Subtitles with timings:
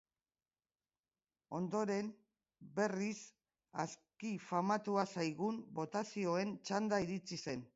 [1.57, 2.07] Ondoren,
[2.79, 3.13] berriz,
[3.85, 7.67] aski famatua zaigun botazioen txanda iritsi zen.